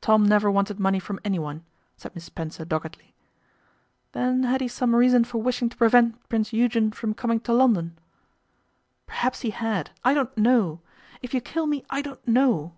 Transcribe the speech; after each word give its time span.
'Tom 0.00 0.26
never 0.26 0.50
wanted 0.50 0.80
money 0.80 0.98
from 0.98 1.20
anyone,' 1.24 1.64
said 1.96 2.12
Miss 2.16 2.24
Spencer 2.24 2.64
doggedly. 2.64 3.14
'Then 4.10 4.42
had 4.42 4.60
he 4.60 4.66
some 4.66 4.92
reason 4.92 5.22
for 5.22 5.40
wishing 5.40 5.68
to 5.68 5.76
prevent 5.76 6.18
Prince 6.28 6.52
Eugen 6.52 6.90
from 6.90 7.14
coming 7.14 7.38
to 7.38 7.52
London?' 7.52 7.96
'Perhaps 9.06 9.42
he 9.42 9.50
had. 9.50 9.92
I 10.02 10.14
don't 10.14 10.36
know. 10.36 10.80
If 11.22 11.32
you 11.32 11.40
kill 11.40 11.68
me, 11.68 11.84
I 11.90 12.02
don't 12.02 12.26
know. 12.26 12.74